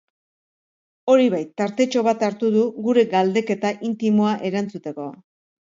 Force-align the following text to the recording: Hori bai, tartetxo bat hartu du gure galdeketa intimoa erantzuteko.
Hori 1.15 1.27
bai, 1.33 1.41
tartetxo 1.61 2.03
bat 2.09 2.25
hartu 2.29 2.51
du 2.57 2.65
gure 2.87 3.05
galdeketa 3.15 3.75
intimoa 3.91 4.37
erantzuteko. 4.51 5.11